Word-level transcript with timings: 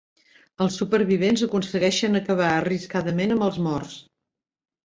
Els 0.63 0.77
supervivents 0.81 1.43
aconsegueixen 1.47 2.21
acabar 2.21 2.49
arriscadament 2.55 3.37
amb 3.37 3.49
els 3.51 3.61
morts. 3.67 3.97